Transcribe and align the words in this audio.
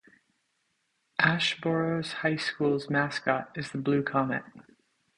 Asheboro 1.19 2.03
High 2.11 2.35
School's 2.37 2.89
mascot 2.89 3.51
is 3.55 3.71
the 3.71 3.77
Blue 3.77 4.01
Comet. 4.01 4.41